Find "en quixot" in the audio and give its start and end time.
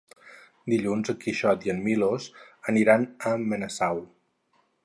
1.13-1.67